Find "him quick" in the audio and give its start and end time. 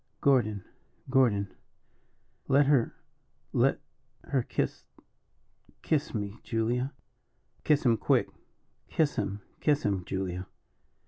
7.85-8.27